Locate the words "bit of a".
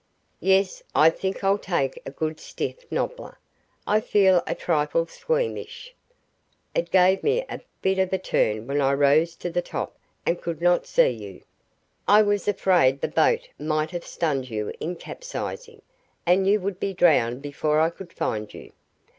7.83-8.17